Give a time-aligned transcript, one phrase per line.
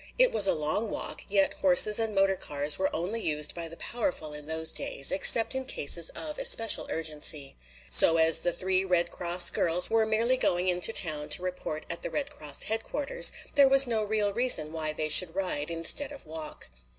[0.17, 3.77] It was a long walk, yet horses and motor cars were only used by the
[3.77, 7.55] powerful in these days, except in cases of especial urgency.
[7.87, 12.01] So as the three Red Cross girls were merely going into town to report at
[12.01, 16.25] the Red Cross headquarters, there was no real reason why they should ride instead of
[16.25, 16.69] walk.